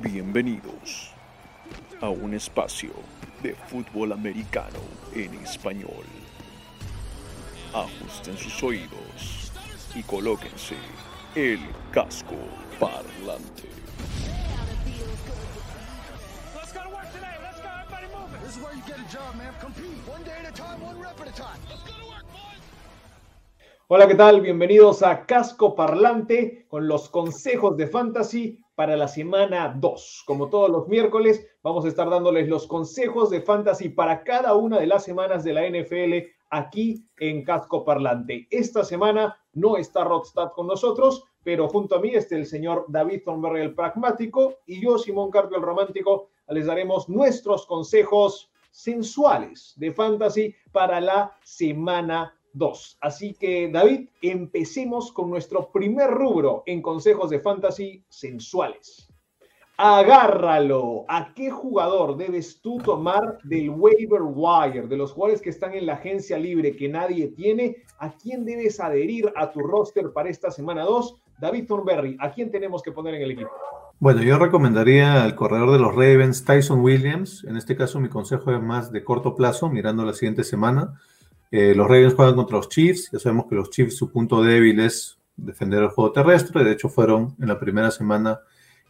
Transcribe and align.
Bienvenidos 0.00 1.12
a 2.00 2.08
un 2.08 2.32
espacio 2.32 2.92
de 3.42 3.54
fútbol 3.54 4.12
americano 4.12 4.78
en 5.14 5.34
español. 5.34 6.06
Ajusten 7.74 8.38
sus 8.38 8.62
oídos 8.62 9.52
y 9.94 10.02
colóquense 10.04 10.76
el 11.34 11.60
casco 11.92 12.36
parlante. 12.80 13.68
Hola, 23.88 24.08
¿qué 24.08 24.14
tal? 24.14 24.40
Bienvenidos 24.40 25.02
a 25.02 25.26
Casco 25.26 25.74
Parlante 25.74 26.64
con 26.70 26.88
los 26.88 27.10
consejos 27.10 27.76
de 27.76 27.88
Fantasy 27.88 28.61
para 28.74 28.96
la 28.96 29.08
semana 29.08 29.74
2. 29.78 30.24
Como 30.26 30.48
todos 30.48 30.70
los 30.70 30.88
miércoles, 30.88 31.46
vamos 31.62 31.84
a 31.84 31.88
estar 31.88 32.08
dándoles 32.08 32.48
los 32.48 32.66
consejos 32.66 33.30
de 33.30 33.42
Fantasy 33.42 33.90
para 33.90 34.24
cada 34.24 34.54
una 34.54 34.78
de 34.78 34.86
las 34.86 35.04
semanas 35.04 35.44
de 35.44 35.52
la 35.52 35.68
NFL 35.68 36.28
aquí 36.50 37.06
en 37.18 37.44
Casco 37.44 37.84
Parlante. 37.84 38.46
Esta 38.50 38.84
semana 38.84 39.36
no 39.54 39.76
está 39.76 40.04
Rodstad 40.04 40.52
con 40.52 40.66
nosotros, 40.66 41.24
pero 41.42 41.68
junto 41.68 41.96
a 41.96 42.00
mí 42.00 42.10
está 42.10 42.36
el 42.36 42.46
señor 42.46 42.84
David 42.88 43.22
Thornberry, 43.24 43.62
el 43.62 43.74
pragmático, 43.74 44.58
y 44.66 44.80
yo, 44.80 44.98
Simón 44.98 45.30
Carpio, 45.30 45.56
el 45.56 45.62
romántico, 45.62 46.28
les 46.48 46.66
daremos 46.66 47.08
nuestros 47.08 47.66
consejos 47.66 48.50
sensuales 48.70 49.74
de 49.76 49.92
Fantasy 49.92 50.54
para 50.72 51.00
la 51.00 51.36
semana 51.42 52.34
2. 52.52 52.98
Así 53.00 53.34
que, 53.34 53.68
David, 53.68 54.08
empecemos 54.20 55.12
con 55.12 55.30
nuestro 55.30 55.70
primer 55.70 56.10
rubro 56.10 56.62
en 56.66 56.82
consejos 56.82 57.30
de 57.30 57.40
fantasy 57.40 58.04
sensuales. 58.08 59.08
Agárralo. 59.76 61.04
¿A 61.08 61.32
qué 61.34 61.50
jugador 61.50 62.16
debes 62.16 62.60
tú 62.60 62.78
tomar 62.78 63.38
del 63.42 63.70
waiver 63.70 64.22
wire, 64.22 64.86
de 64.86 64.96
los 64.96 65.12
jugadores 65.12 65.40
que 65.42 65.50
están 65.50 65.74
en 65.74 65.86
la 65.86 65.94
agencia 65.94 66.38
libre 66.38 66.76
que 66.76 66.88
nadie 66.88 67.28
tiene? 67.28 67.78
¿A 67.98 68.12
quién 68.16 68.44
debes 68.44 68.78
adherir 68.80 69.32
a 69.34 69.50
tu 69.50 69.60
roster 69.60 70.12
para 70.12 70.28
esta 70.28 70.50
semana 70.50 70.84
2? 70.84 71.16
David 71.40 71.66
Thornberry, 71.66 72.16
¿a 72.20 72.30
quién 72.30 72.50
tenemos 72.50 72.82
que 72.82 72.92
poner 72.92 73.14
en 73.14 73.22
el 73.22 73.30
equipo? 73.32 73.50
Bueno, 73.98 74.22
yo 74.22 74.38
recomendaría 74.38 75.22
al 75.22 75.34
corredor 75.34 75.70
de 75.72 75.78
los 75.78 75.92
Ravens, 75.92 76.44
Tyson 76.44 76.80
Williams. 76.80 77.44
En 77.44 77.56
este 77.56 77.76
caso, 77.76 77.98
mi 77.98 78.08
consejo 78.08 78.52
es 78.52 78.60
más 78.60 78.92
de 78.92 79.04
corto 79.04 79.34
plazo, 79.34 79.68
mirando 79.68 80.04
la 80.04 80.12
siguiente 80.12 80.44
semana. 80.44 81.00
Eh, 81.52 81.74
los 81.74 81.86
Ravens 81.86 82.14
juegan 82.14 82.34
contra 82.34 82.56
los 82.56 82.68
Chiefs. 82.70 83.10
Ya 83.12 83.18
sabemos 83.18 83.46
que 83.48 83.54
los 83.54 83.70
Chiefs, 83.70 83.96
su 83.96 84.10
punto 84.10 84.42
débil 84.42 84.80
es 84.80 85.18
defender 85.36 85.82
el 85.82 85.90
juego 85.90 86.10
terrestre. 86.10 86.64
De 86.64 86.72
hecho, 86.72 86.88
fueron 86.88 87.36
en 87.38 87.48
la 87.48 87.60
primera 87.60 87.90
semana 87.90 88.40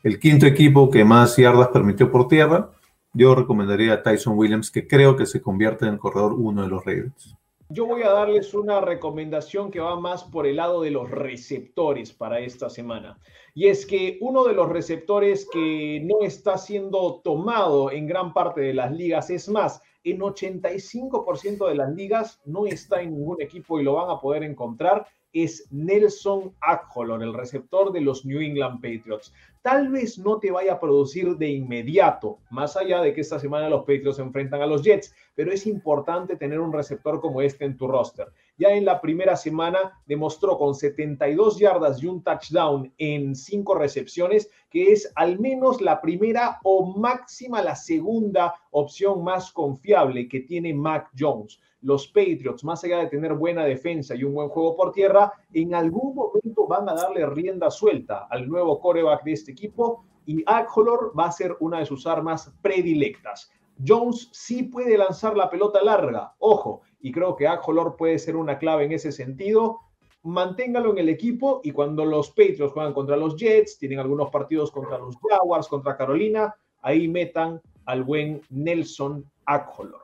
el 0.04 0.20
quinto 0.20 0.46
equipo 0.46 0.88
que 0.88 1.04
más 1.04 1.36
yardas 1.36 1.68
permitió 1.68 2.10
por 2.10 2.28
tierra. 2.28 2.70
Yo 3.12 3.34
recomendaría 3.34 3.94
a 3.94 4.02
Tyson 4.02 4.38
Williams, 4.38 4.70
que 4.70 4.86
creo 4.86 5.16
que 5.16 5.26
se 5.26 5.42
convierte 5.42 5.86
en 5.86 5.94
el 5.94 5.98
corredor 5.98 6.34
uno 6.34 6.62
de 6.62 6.68
los 6.68 6.84
Ravens. 6.84 7.36
Yo 7.74 7.86
voy 7.86 8.02
a 8.02 8.10
darles 8.10 8.52
una 8.52 8.82
recomendación 8.82 9.70
que 9.70 9.80
va 9.80 9.98
más 9.98 10.24
por 10.24 10.46
el 10.46 10.56
lado 10.56 10.82
de 10.82 10.90
los 10.90 11.10
receptores 11.10 12.12
para 12.12 12.38
esta 12.38 12.68
semana. 12.68 13.18
Y 13.54 13.68
es 13.68 13.86
que 13.86 14.18
uno 14.20 14.44
de 14.44 14.52
los 14.52 14.68
receptores 14.68 15.48
que 15.50 16.02
no 16.04 16.20
está 16.20 16.58
siendo 16.58 17.22
tomado 17.24 17.90
en 17.90 18.06
gran 18.06 18.34
parte 18.34 18.60
de 18.60 18.74
las 18.74 18.92
ligas, 18.92 19.30
es 19.30 19.48
más, 19.48 19.80
en 20.04 20.20
85% 20.20 21.66
de 21.66 21.74
las 21.74 21.94
ligas 21.94 22.42
no 22.44 22.66
está 22.66 23.00
en 23.00 23.14
ningún 23.14 23.40
equipo 23.40 23.80
y 23.80 23.84
lo 23.84 23.94
van 23.94 24.10
a 24.10 24.20
poder 24.20 24.42
encontrar, 24.42 25.06
es 25.32 25.66
Nelson 25.70 26.54
Aguilar, 26.60 27.22
el 27.22 27.34
receptor 27.34 27.92
de 27.92 28.00
los 28.00 28.24
New 28.24 28.40
England 28.40 28.80
Patriots. 28.80 29.32
Tal 29.62 29.90
vez 29.90 30.18
no 30.18 30.38
te 30.38 30.50
vaya 30.50 30.74
a 30.74 30.80
producir 30.80 31.36
de 31.36 31.48
inmediato, 31.48 32.38
más 32.50 32.76
allá 32.76 33.00
de 33.00 33.14
que 33.14 33.20
esta 33.20 33.38
semana 33.38 33.68
los 33.68 33.82
Patriots 33.82 34.18
enfrentan 34.18 34.60
a 34.60 34.66
los 34.66 34.82
Jets, 34.82 35.14
pero 35.36 35.52
es 35.52 35.66
importante 35.66 36.36
tener 36.36 36.58
un 36.58 36.72
receptor 36.72 37.20
como 37.20 37.40
este 37.40 37.64
en 37.64 37.76
tu 37.76 37.86
roster. 37.86 38.26
Ya 38.58 38.70
en 38.70 38.84
la 38.84 39.00
primera 39.00 39.36
semana 39.36 40.02
demostró 40.04 40.58
con 40.58 40.74
72 40.74 41.58
yardas 41.58 42.02
y 42.02 42.06
un 42.06 42.22
touchdown 42.22 42.92
en 42.98 43.36
cinco 43.36 43.76
recepciones, 43.76 44.50
que 44.72 44.92
es 44.92 45.12
al 45.14 45.38
menos 45.38 45.80
la 45.80 46.00
primera 46.00 46.58
o 46.64 46.96
máxima 46.96 47.62
la 47.62 47.76
segunda 47.76 48.54
opción 48.70 49.22
más 49.22 49.52
confiable 49.52 50.28
que 50.28 50.40
tiene 50.40 50.72
Mac 50.72 51.10
Jones 51.18 51.60
los 51.82 52.06
Patriots, 52.08 52.64
más 52.64 52.82
allá 52.84 52.98
de 52.98 53.08
tener 53.08 53.34
buena 53.34 53.64
defensa 53.64 54.14
y 54.14 54.24
un 54.24 54.34
buen 54.34 54.48
juego 54.48 54.76
por 54.76 54.92
tierra, 54.92 55.32
en 55.52 55.74
algún 55.74 56.14
momento 56.14 56.66
van 56.66 56.88
a 56.88 56.94
darle 56.94 57.26
rienda 57.26 57.70
suelta 57.70 58.26
al 58.30 58.48
nuevo 58.48 58.80
coreback 58.80 59.24
de 59.24 59.32
este 59.32 59.52
equipo 59.52 60.04
y 60.24 60.44
Aguilar 60.46 61.10
va 61.18 61.26
a 61.26 61.32
ser 61.32 61.56
una 61.60 61.80
de 61.80 61.86
sus 61.86 62.06
armas 62.06 62.52
predilectas. 62.62 63.50
Jones 63.84 64.28
sí 64.32 64.62
puede 64.62 64.96
lanzar 64.96 65.36
la 65.36 65.50
pelota 65.50 65.82
larga, 65.82 66.34
ojo, 66.38 66.82
y 67.00 67.10
creo 67.10 67.34
que 67.34 67.48
Aguilar 67.48 67.96
puede 67.96 68.18
ser 68.18 68.36
una 68.36 68.58
clave 68.58 68.84
en 68.84 68.92
ese 68.92 69.10
sentido. 69.10 69.80
Manténgalo 70.24 70.92
en 70.92 70.98
el 70.98 71.08
equipo 71.08 71.60
y 71.64 71.72
cuando 71.72 72.04
los 72.04 72.30
Patriots 72.30 72.72
juegan 72.72 72.92
contra 72.92 73.16
los 73.16 73.36
Jets, 73.36 73.78
tienen 73.78 73.98
algunos 73.98 74.30
partidos 74.30 74.70
contra 74.70 74.98
los 74.98 75.16
Jaguars, 75.16 75.68
contra 75.68 75.96
Carolina, 75.96 76.54
ahí 76.80 77.08
metan 77.08 77.60
al 77.86 78.04
buen 78.04 78.40
Nelson 78.50 79.24
Aguilar. 79.46 80.00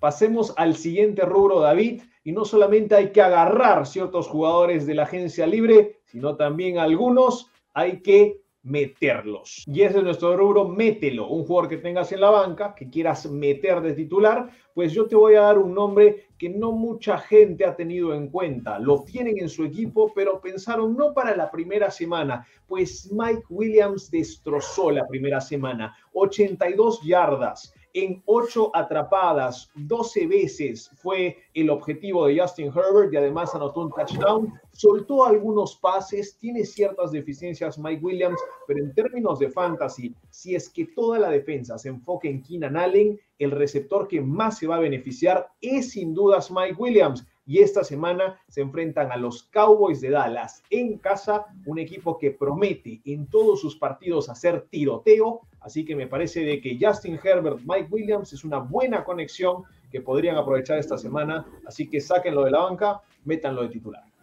Pasemos 0.00 0.52
al 0.56 0.76
siguiente 0.76 1.22
rubro, 1.22 1.60
David, 1.60 2.02
y 2.24 2.32
no 2.32 2.44
solamente 2.44 2.94
hay 2.94 3.10
que 3.10 3.22
agarrar 3.22 3.86
ciertos 3.86 4.28
jugadores 4.28 4.86
de 4.86 4.94
la 4.94 5.04
agencia 5.04 5.46
libre, 5.46 6.00
sino 6.04 6.36
también 6.36 6.78
algunos 6.78 7.50
hay 7.72 8.00
que 8.02 8.44
meterlos. 8.62 9.62
Y 9.66 9.82
ese 9.82 9.98
es 9.98 10.04
nuestro 10.04 10.36
rubro, 10.36 10.66
mételo. 10.66 11.28
Un 11.28 11.44
jugador 11.44 11.68
que 11.68 11.76
tengas 11.76 12.10
en 12.12 12.20
la 12.20 12.30
banca, 12.30 12.74
que 12.74 12.88
quieras 12.88 13.30
meter 13.30 13.82
de 13.82 13.92
titular, 13.92 14.50
pues 14.72 14.92
yo 14.92 15.06
te 15.06 15.14
voy 15.14 15.34
a 15.34 15.42
dar 15.42 15.58
un 15.58 15.74
nombre 15.74 16.28
que 16.44 16.50
no 16.50 16.72
mucha 16.72 17.16
gente 17.16 17.64
ha 17.64 17.74
tenido 17.74 18.12
en 18.12 18.28
cuenta. 18.28 18.78
Lo 18.78 19.02
tienen 19.02 19.38
en 19.38 19.48
su 19.48 19.64
equipo, 19.64 20.12
pero 20.14 20.42
pensaron 20.42 20.94
no 20.94 21.14
para 21.14 21.34
la 21.34 21.50
primera 21.50 21.90
semana, 21.90 22.46
pues 22.66 23.10
Mike 23.10 23.44
Williams 23.48 24.10
destrozó 24.10 24.90
la 24.90 25.06
primera 25.06 25.40
semana. 25.40 25.96
82 26.12 27.00
yardas 27.02 27.72
en 27.94 28.22
8 28.26 28.72
atrapadas, 28.74 29.70
12 29.76 30.26
veces 30.26 30.90
fue 30.96 31.38
el 31.54 31.70
objetivo 31.70 32.26
de 32.26 32.40
Justin 32.40 32.66
Herbert 32.66 33.12
y 33.12 33.16
además 33.16 33.54
anotó 33.54 33.82
un 33.82 33.90
touchdown. 33.90 34.52
Soltó 34.72 35.24
algunos 35.24 35.76
pases, 35.76 36.36
tiene 36.38 36.64
ciertas 36.64 37.12
deficiencias 37.12 37.78
Mike 37.78 38.04
Williams, 38.04 38.40
pero 38.66 38.80
en 38.80 38.92
términos 38.94 39.38
de 39.38 39.48
fantasy, 39.48 40.12
si 40.28 40.56
es 40.56 40.68
que 40.68 40.86
toda 40.86 41.20
la 41.20 41.30
defensa 41.30 41.78
se 41.78 41.88
enfoca 41.88 42.28
en 42.28 42.42
Keenan 42.42 42.76
Allen, 42.76 43.18
el 43.38 43.52
receptor 43.52 44.08
que 44.08 44.20
más 44.20 44.58
se 44.58 44.66
va 44.66 44.76
a 44.76 44.80
beneficiar 44.80 45.48
es 45.60 45.90
sin 45.92 46.14
dudas 46.14 46.50
Mike 46.50 46.76
Williams. 46.76 47.24
Y 47.46 47.58
esta 47.58 47.84
semana 47.84 48.40
se 48.48 48.62
enfrentan 48.62 49.12
a 49.12 49.16
los 49.16 49.42
Cowboys 49.44 50.00
de 50.00 50.10
Dallas 50.10 50.62
en 50.70 50.98
casa, 50.98 51.46
un 51.66 51.78
equipo 51.78 52.18
que 52.18 52.30
promete 52.30 53.02
en 53.04 53.26
todos 53.26 53.60
sus 53.60 53.76
partidos 53.76 54.28
hacer 54.28 54.66
tiroteo. 54.70 55.42
Así 55.60 55.84
que 55.84 55.94
me 55.94 56.06
parece 56.06 56.40
de 56.40 56.60
que 56.60 56.78
Justin 56.80 57.18
Herbert, 57.22 57.60
Mike 57.64 57.88
Williams 57.90 58.32
es 58.32 58.44
una 58.44 58.58
buena 58.58 59.04
conexión 59.04 59.64
que 59.90 60.00
podrían 60.00 60.36
aprovechar 60.36 60.78
esta 60.78 60.96
semana. 60.96 61.46
Así 61.66 61.88
que 61.88 62.00
sáquenlo 62.00 62.44
de 62.44 62.50
la 62.50 62.60
banca, 62.60 63.02
métanlo 63.24 63.62
de 63.62 63.68
titular. 63.68 64.13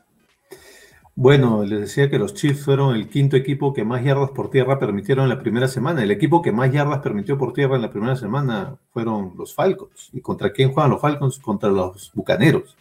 Bueno, 1.22 1.64
les 1.64 1.82
decía 1.82 2.10
que 2.10 2.18
los 2.18 2.34
Chiefs 2.34 2.66
fueron 2.66 2.96
el 2.96 3.08
quinto 3.08 3.38
equipo 3.38 3.74
que 3.74 3.84
más 3.84 4.04
yardas 4.04 4.32
por 4.32 4.50
tierra 4.50 4.80
permitieron 4.80 5.26
en 5.26 5.30
la 5.30 5.38
primera 5.38 5.68
semana. 5.68 6.02
El 6.02 6.10
equipo 6.10 6.42
que 6.42 6.52
más 6.52 6.72
yardas 6.72 6.98
permitió 6.98 7.38
por 7.38 7.54
tierra 7.54 7.76
en 7.76 7.84
la 7.84 7.92
primera 7.92 8.16
semana 8.16 8.76
fueron 8.92 9.36
los 9.38 9.54
Falcons. 9.54 10.10
¿Y 10.14 10.22
contra 10.22 10.52
quién 10.52 10.74
juegan 10.74 10.90
los 10.90 11.00
Falcons? 11.00 11.38
Contra 11.38 11.70
los 11.70 12.12
Bucaneros. 12.16 12.76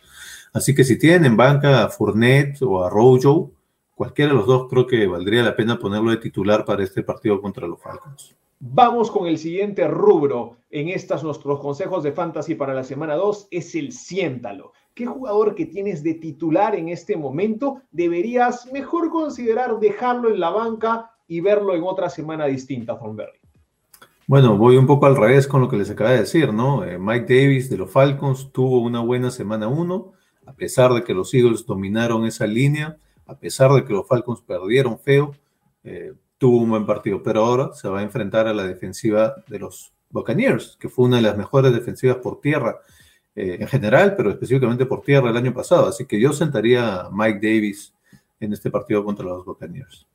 Así 0.54 0.74
que 0.74 0.84
si 0.84 0.98
tienen 0.98 1.26
en 1.26 1.36
banca 1.36 1.84
a 1.84 1.90
Fournette 1.90 2.62
o 2.62 2.82
a 2.82 2.88
Rojo, 2.88 3.50
cualquiera 3.94 4.32
de 4.32 4.38
los 4.38 4.46
dos 4.46 4.70
creo 4.70 4.86
que 4.86 5.06
valdría 5.06 5.42
la 5.42 5.54
pena 5.54 5.78
ponerlo 5.78 6.10
de 6.10 6.16
titular 6.16 6.65
para 6.65 6.82
este 6.82 7.03
partido 7.03 7.42
contra 7.42 7.66
los 7.66 7.78
Falcons. 7.78 8.34
Vamos 8.59 9.10
con 9.10 9.26
el 9.26 9.36
siguiente 9.36 9.86
rubro 9.86 10.56
en 10.70 10.88
estas 10.88 11.22
nuestros 11.22 11.60
consejos 11.60 12.03
de 12.04 12.12
fantasy 12.12 12.54
para 12.54 12.72
la 12.72 12.84
semana 12.84 13.16
2, 13.16 13.48
es 13.50 13.74
el 13.74 13.92
siéntalo. 13.92 14.72
¿Qué 14.95 15.07
jugador 15.07 15.54
que 15.54 15.66
tienes 15.66 16.03
de 16.03 16.15
titular 16.15 16.75
en 16.75 16.89
este 16.89 17.16
momento 17.16 17.83
deberías 17.91 18.71
mejor 18.72 19.10
considerar 19.10 19.78
dejarlo 19.78 20.31
en 20.31 20.41
la 20.41 20.51
banca 20.51 21.13
y 21.27 21.41
verlo 21.41 21.75
en 21.75 21.83
otra 21.84 22.10
semana 22.10 22.47
distinta, 22.47 22.98
Thornberry? 22.98 23.39
Bueno, 24.27 24.57
voy 24.57 24.77
un 24.77 24.87
poco 24.87 25.07
al 25.07 25.16
revés 25.16 25.48
con 25.48 25.60
lo 25.60 25.69
que 25.69 25.77
les 25.77 25.91
acaba 25.91 26.10
de 26.10 26.21
decir, 26.21 26.53
¿no? 26.53 26.84
Eh, 26.84 26.98
Mike 26.98 27.34
Davis 27.34 27.69
de 27.69 27.77
los 27.77 27.91
Falcons 27.91 28.53
tuvo 28.53 28.81
una 28.81 29.01
buena 29.01 29.31
semana 29.31 29.66
1, 29.66 30.13
a 30.47 30.53
pesar 30.53 30.92
de 30.92 31.03
que 31.03 31.15
los 31.15 31.34
Eagles 31.34 31.66
dominaron 31.66 32.25
esa 32.25 32.47
línea, 32.47 32.97
a 33.27 33.39
pesar 33.39 33.72
de 33.72 33.84
que 33.84 33.92
los 33.92 34.07
Falcons 34.07 34.41
perdieron 34.42 34.98
feo, 34.98 35.34
eh, 35.83 36.13
tuvo 36.39 36.59
un 36.59 36.71
buen 36.71 36.87
partido, 36.87 37.22
pero 37.22 37.45
ahora 37.45 37.72
se 37.75 37.89
va 37.89 38.01
a 38.01 38.03
enfrentar 38.03 38.47
a 38.47 38.54
la 38.54 38.65
defensiva 38.65 39.34
de 39.48 39.59
los 39.59 39.92
Buccaneers, 40.10 40.77
que 40.78 40.89
fue 40.89 41.07
una 41.07 41.16
de 41.16 41.22
las 41.22 41.37
mejores 41.37 41.72
defensivas 41.72 42.19
por 42.19 42.41
tierra 42.41 42.78
eh, 43.41 43.57
en 43.60 43.66
general, 43.66 44.15
pero 44.16 44.31
específicamente 44.31 44.84
por 44.84 45.01
tierra 45.03 45.31
el 45.31 45.37
año 45.37 45.54
pasado. 45.54 45.89
Así 45.89 46.04
que 46.04 46.21
yo 46.21 46.33
sentaría 46.33 47.01
a 47.01 47.10
Mike 47.10 47.41
Davis 47.41 47.95
en 48.39 48.53
este 48.53 48.71
partido 48.71 49.04
contra 49.04 49.25
los 49.25 49.45
Buccaneers. 49.45 50.07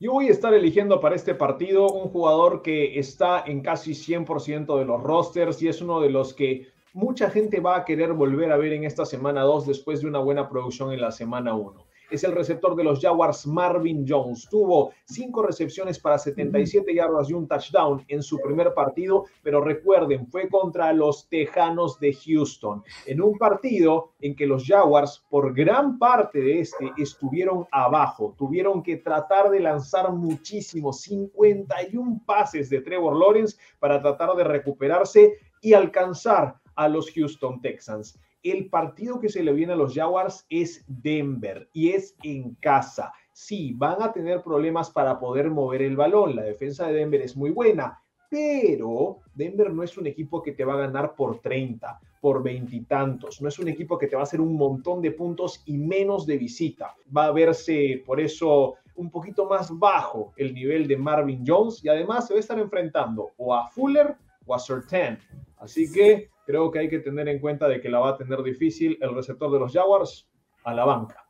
Yo 0.00 0.12
voy 0.12 0.28
a 0.28 0.30
estar 0.32 0.52
eligiendo 0.54 1.00
para 1.00 1.14
este 1.14 1.34
partido 1.34 1.86
un 1.88 2.08
jugador 2.08 2.62
que 2.62 2.98
está 2.98 3.44
en 3.46 3.60
casi 3.60 3.92
100% 3.92 4.78
de 4.78 4.84
los 4.84 5.02
rosters 5.02 5.62
y 5.62 5.68
es 5.68 5.80
uno 5.80 6.00
de 6.00 6.10
los 6.10 6.34
que 6.34 6.68
mucha 6.92 7.30
gente 7.30 7.60
va 7.60 7.76
a 7.76 7.84
querer 7.84 8.12
volver 8.12 8.50
a 8.50 8.56
ver 8.56 8.72
en 8.72 8.84
esta 8.84 9.04
semana 9.06 9.42
2 9.42 9.66
después 9.66 10.00
de 10.00 10.08
una 10.08 10.18
buena 10.18 10.48
producción 10.48 10.92
en 10.92 11.00
la 11.00 11.12
semana 11.12 11.54
1 11.54 11.91
es 12.12 12.24
el 12.24 12.32
receptor 12.32 12.76
de 12.76 12.84
los 12.84 13.00
Jaguars, 13.00 13.46
Marvin 13.46 14.04
Jones. 14.06 14.46
Tuvo 14.50 14.92
cinco 15.04 15.42
recepciones 15.42 15.98
para 15.98 16.18
77 16.18 16.94
yardas 16.94 17.30
y 17.30 17.32
un 17.32 17.48
touchdown 17.48 18.04
en 18.08 18.22
su 18.22 18.38
primer 18.38 18.74
partido, 18.74 19.24
pero 19.42 19.62
recuerden, 19.62 20.26
fue 20.28 20.48
contra 20.48 20.92
los 20.92 21.26
Tejanos 21.28 21.98
de 21.98 22.12
Houston, 22.12 22.84
en 23.06 23.22
un 23.22 23.38
partido 23.38 24.10
en 24.20 24.36
que 24.36 24.46
los 24.46 24.66
Jaguars, 24.66 25.24
por 25.30 25.54
gran 25.54 25.98
parte 25.98 26.40
de 26.40 26.60
este, 26.60 26.92
estuvieron 26.98 27.66
abajo. 27.72 28.34
Tuvieron 28.36 28.82
que 28.82 28.98
tratar 28.98 29.48
de 29.48 29.60
lanzar 29.60 30.12
muchísimo, 30.12 30.92
51 30.92 32.20
pases 32.26 32.68
de 32.68 32.82
Trevor 32.82 33.16
Lawrence 33.16 33.56
para 33.78 34.02
tratar 34.02 34.36
de 34.36 34.44
recuperarse 34.44 35.38
y 35.62 35.72
alcanzar 35.72 36.56
a 36.74 36.88
los 36.88 37.10
Houston 37.10 37.60
Texans 37.60 38.18
el 38.42 38.68
partido 38.68 39.20
que 39.20 39.28
se 39.28 39.42
le 39.42 39.52
viene 39.52 39.72
a 39.72 39.76
los 39.76 39.94
Jaguars 39.94 40.46
es 40.48 40.84
Denver 40.86 41.68
y 41.72 41.90
es 41.90 42.16
en 42.22 42.54
casa. 42.56 43.12
Sí, 43.32 43.72
van 43.76 44.02
a 44.02 44.12
tener 44.12 44.42
problemas 44.42 44.90
para 44.90 45.18
poder 45.18 45.50
mover 45.50 45.82
el 45.82 45.96
balón. 45.96 46.36
La 46.36 46.42
defensa 46.42 46.86
de 46.86 46.94
Denver 46.94 47.22
es 47.22 47.36
muy 47.36 47.50
buena, 47.50 48.02
pero 48.28 49.18
Denver 49.34 49.72
no 49.72 49.82
es 49.82 49.96
un 49.96 50.06
equipo 50.06 50.42
que 50.42 50.52
te 50.52 50.64
va 50.64 50.74
a 50.74 50.86
ganar 50.86 51.14
por 51.14 51.40
30, 51.40 52.00
por 52.20 52.42
veintitantos. 52.42 53.40
No 53.40 53.48
es 53.48 53.58
un 53.58 53.68
equipo 53.68 53.98
que 53.98 54.06
te 54.06 54.16
va 54.16 54.22
a 54.22 54.24
hacer 54.24 54.40
un 54.40 54.56
montón 54.56 55.02
de 55.02 55.12
puntos 55.12 55.62
y 55.66 55.78
menos 55.78 56.26
de 56.26 56.38
visita. 56.38 56.94
Va 57.14 57.26
a 57.26 57.32
verse 57.32 58.02
por 58.06 58.20
eso 58.20 58.74
un 58.96 59.10
poquito 59.10 59.46
más 59.46 59.70
bajo 59.78 60.32
el 60.36 60.54
nivel 60.54 60.86
de 60.86 60.96
Marvin 60.96 61.44
Jones 61.46 61.82
y 61.84 61.88
además 61.88 62.26
se 62.26 62.34
va 62.34 62.38
a 62.38 62.40
estar 62.40 62.58
enfrentando 62.58 63.30
o 63.36 63.54
a 63.54 63.68
Fuller 63.68 64.16
o 64.46 64.54
a 64.54 64.58
Sertan. 64.58 65.18
Así 65.58 65.90
que 65.90 66.28
creo 66.52 66.70
que 66.70 66.80
hay 66.80 66.88
que 66.90 66.98
tener 66.98 67.28
en 67.28 67.38
cuenta 67.38 67.66
de 67.66 67.80
que 67.80 67.88
la 67.88 67.98
va 67.98 68.10
a 68.10 68.16
tener 68.18 68.42
difícil 68.42 68.98
el 69.00 69.14
receptor 69.14 69.50
de 69.50 69.58
los 69.58 69.72
Jaguars 69.72 70.28
a 70.64 70.74
la 70.74 70.84
banca. 70.84 71.24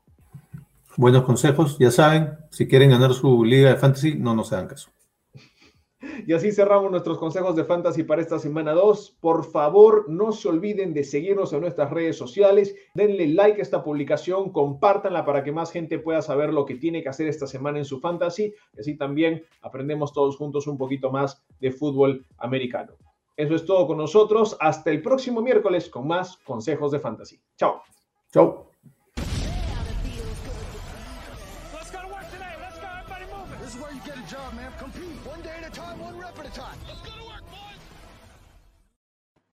Buenos 0.97 1.23
consejos, 1.23 1.79
ya 1.79 1.93
saben, 1.93 2.37
si 2.51 2.67
quieren 2.67 2.91
ganar 2.91 3.15
su 3.15 3.45
liga 3.45 3.69
de 3.69 3.77
fantasy, 3.77 4.17
no 4.17 4.35
nos 4.35 4.53
hagan 4.53 4.67
caso. 4.67 4.91
Y 6.27 6.33
así 6.33 6.51
cerramos 6.51 6.91
nuestros 6.91 7.19
consejos 7.19 7.55
de 7.55 7.63
fantasy 7.63 8.03
para 8.03 8.21
esta 8.21 8.41
semana 8.41 8.73
2. 8.73 9.19
Por 9.21 9.45
favor, 9.45 10.07
no 10.09 10.33
se 10.33 10.49
olviden 10.49 10.93
de 10.93 11.05
seguirnos 11.05 11.53
en 11.53 11.61
nuestras 11.61 11.91
redes 11.91 12.17
sociales. 12.17 12.75
Denle 12.95 13.29
like 13.29 13.61
a 13.61 13.63
esta 13.63 13.85
publicación, 13.85 14.51
compártanla 14.51 15.25
para 15.25 15.45
que 15.45 15.53
más 15.53 15.71
gente 15.71 16.01
pueda 16.01 16.21
saber 16.21 16.53
lo 16.53 16.67
que 16.67 16.75
tiene 16.75 17.01
que 17.01 17.11
hacer 17.11 17.29
esta 17.29 17.47
semana 17.47 17.79
en 17.79 17.85
su 17.85 18.01
fantasy. 18.01 18.53
Y 18.77 18.81
así 18.81 18.97
también 18.97 19.45
aprendemos 19.61 20.13
todos 20.13 20.37
juntos 20.37 20.67
un 20.67 20.77
poquito 20.77 21.13
más 21.13 21.41
de 21.61 21.71
fútbol 21.71 22.27
americano. 22.39 22.95
Eso 23.37 23.55
es 23.55 23.65
todo 23.65 23.87
con 23.87 23.99
nosotros. 23.99 24.57
Hasta 24.61 24.91
el 24.91 25.03
próximo 25.03 25.41
miércoles 25.41 25.89
con 25.89 26.07
más 26.07 26.37
consejos 26.39 26.93
de 26.93 27.01
fantasy. 27.01 27.41
Chao. 27.57 27.83
Chao. 28.33 28.69
Let's 36.87 37.03
go 37.03 37.13
to 37.13 37.25
work 37.25 37.52